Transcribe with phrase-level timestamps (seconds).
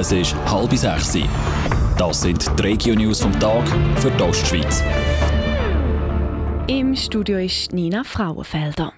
[0.00, 1.18] Es ist halb sechs.
[1.98, 3.66] Das sind die Regio-News vom Tag
[3.96, 4.80] für die Ostschweiz.
[6.68, 8.92] Im Studio ist Nina Frauenfelder.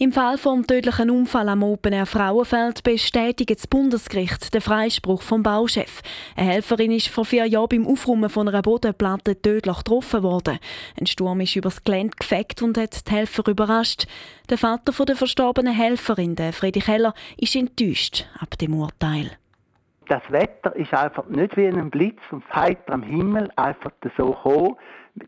[0.00, 5.44] Im Fall vom tödlichen Unfall am Open Air Frauenfeld bestätigt das Bundesgericht den Freispruch vom
[5.44, 6.02] Bauchef.
[6.34, 10.58] Eine Helferin ist vor vier Jahren beim Aufräumen von einer Bodenplatte tödlich getroffen worden.
[10.98, 14.08] Ein Sturm ist übers Gelände gefegt und hat die Helfer überrascht.
[14.48, 19.30] Der Vater der verstorbenen Helferin, der Friedrich Heller, ist enttäuscht ab dem Urteil.
[20.10, 24.74] Das Wetter ist einfach nicht wie ein Blitz und heiter am Himmel einfach so gekommen.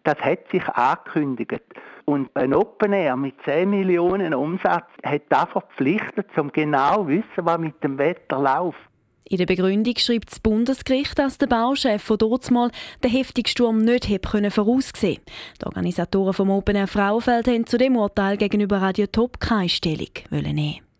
[0.03, 1.63] Das hat sich angekündigt.
[2.05, 7.45] Und ein Open Air mit 10 Millionen Umsatz hat da verpflichtet, um genau zu wissen,
[7.45, 8.81] was mit dem Wetter läuft.
[9.23, 12.73] In der Begründung schreibt das Bundesgericht, dass der Bauchef von dort mal
[13.05, 15.21] den heftigen Sturm nicht können voraussehen
[15.61, 20.11] Die Organisatoren vom Open Air Frauenfeld haben zu dem Urteil gegenüber Radio Top keine Stellung
[20.33, 20.92] nehmen.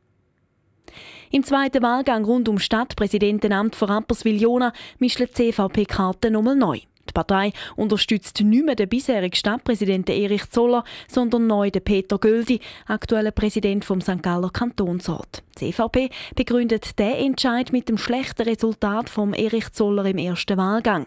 [1.35, 6.81] Im zweiten Wahlgang rund um Stadtpräsidentenamt von Rapperswil-Jona mischt die CVP-Karte nochmal neu.
[7.09, 12.61] Die Partei unterstützt nicht mehr den bisherigen Stadtpräsidenten Erich Zoller, sondern neu den Peter Göldi,
[12.87, 14.23] aktueller Präsident vom St.
[14.23, 15.43] Galler Kantonsrat.
[15.59, 21.07] Die CVP begründet den Entscheid mit dem schlechten Resultat von Erich Zoller im ersten Wahlgang.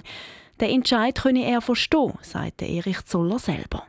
[0.60, 3.84] Den Entscheid könne er verstehen, sagte Erich Zoller selber.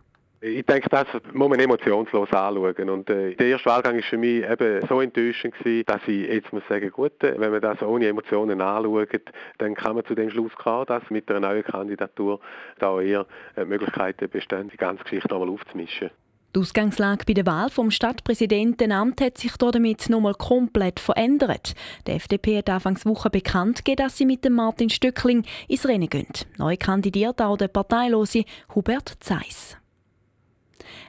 [0.48, 2.88] Ich denke, das muss man emotionslos anschauen.
[2.88, 6.52] Und äh, der erste Wahlgang war für mich eben so enttäuschend gewesen, dass ich jetzt
[6.52, 9.22] muss sagen, gut, äh, wenn man das ohne Emotionen anschaut,
[9.58, 12.38] dann kann man zu dem Schluss kommen, dass mit einer neuen Kandidatur
[12.78, 16.10] da eher äh, Möglichkeiten bestehen, die ganze Geschichte nochmal aufzumischen.
[16.54, 21.74] Die Ausgangslage bei der Wahl vom Stadtpräsidentenamt hat sich damit nochmal komplett verändert.
[22.06, 26.08] Die FDP hat anfangs Woche bekannt gegeben, dass sie mit dem Martin Stöckling ins Rennen
[26.08, 26.28] gehen.
[26.56, 28.44] Neu kandidiert auch der parteilose
[28.76, 29.76] Hubert Zeiss.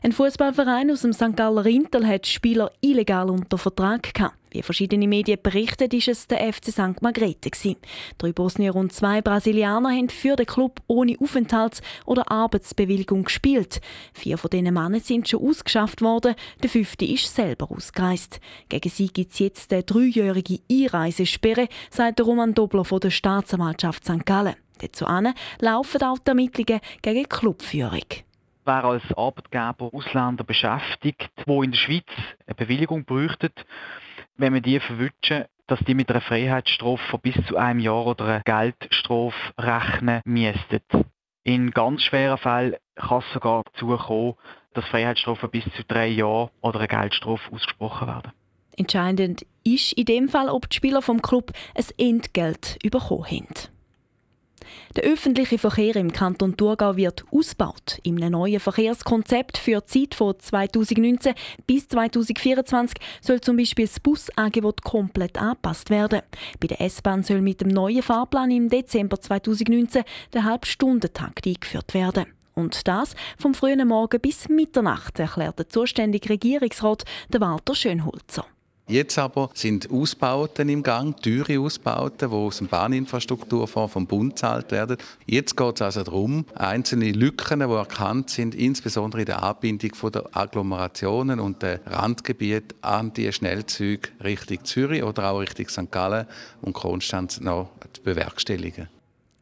[0.04, 1.36] Ein Fußballverein aus dem St.
[1.36, 4.36] Galler Rintel hat Spieler illegal unter Vertrag gehabt.
[4.52, 7.02] Wie verschiedene Medien berichten, ist es der FC St.
[7.02, 7.52] Margrethe.
[8.18, 13.82] Drei Bosnier und zwei Brasilianer haben für den Club ohne Aufenthalts- oder Arbeitsbewilligung gespielt.
[14.14, 18.40] Vier von diesen Männern sind schon ausgeschafft worden, der fünfte ist selber ausgereist.
[18.70, 24.26] Gegen sie gibt es jetzt eine dreijährige Einreisesperre, sagt Roman Dobler von der Staatsanwaltschaft St.
[24.26, 24.56] Gallen.
[24.80, 25.06] Dazu
[25.60, 28.06] laufen auch die Ermittlungen gegen Clubführung
[28.68, 32.06] wer als Arbeitgeber Ausländer beschäftigt, wo in der Schweiz
[32.46, 33.52] eine Bewilligung bräuchten,
[34.36, 38.26] wenn wir die verwünschen, dass die mit einer Freiheitsstrafe von bis zu einem Jahr oder
[38.26, 40.82] einer Geldstrafe rechnen müssten.
[41.44, 44.36] In ganz schweren Fällen kann es sogar dazu kommen,
[44.74, 48.32] dass Freiheitsstrafen bis zu drei Jahren oder eine Geldstrafe ausgesprochen werden.
[48.78, 53.77] Entscheidend ist in dem Fall, ob die Spieler vom Club ein Entgelt bekommen haben.
[54.96, 58.00] Der öffentliche Verkehr im Kanton Thurgau wird ausgebaut.
[58.06, 61.34] Einem neuen Verkehrskonzept für die Zeit von 2019
[61.66, 66.22] bis 2024 soll zum Beispiel das Busangebot komplett angepasst werden.
[66.60, 72.26] Bei der S-Bahn soll mit dem neuen Fahrplan im Dezember 2019 der Halbstundentakt eingeführt werden.
[72.58, 78.46] Und das vom frühen Morgen bis Mitternacht, erklärt der zuständige Regierungsrat Walter Schönholzer.
[78.90, 84.72] Jetzt aber sind Ausbauten im Gang, teure Ausbauten, die aus dem Bahninfrastrukturfonds vom Bund gezahlt
[84.72, 84.96] werden.
[85.26, 90.30] Jetzt geht es also darum, einzelne Lücken, die erkannt sind, insbesondere in der Anbindung der
[90.32, 95.92] Agglomerationen und der Randgebiete an die Schnellzüge Richtung Zürich oder auch Richtung St.
[95.92, 96.26] Gallen
[96.62, 98.88] und Konstanz noch zu bewerkstelligen.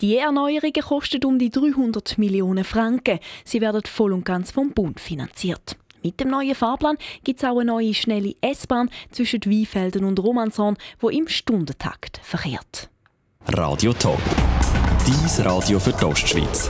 [0.02, 3.20] Die Erneuerungen kosten um die 300 Millionen Franken.
[3.44, 5.78] Sie werden voll und ganz vom Bund finanziert.
[6.06, 10.78] Mit dem neuen Fahrplan gibt es auch eine neue schnelle S-Bahn zwischen Weinfelden und Romanshorn,
[11.00, 12.92] wo im Stundentakt verkehrt.
[13.48, 14.22] Radio Top.
[15.08, 16.70] Dies Radio für die Ostschweiz.